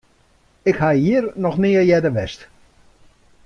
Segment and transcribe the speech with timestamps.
[0.69, 2.41] Ik ha hjir noch nea earder west.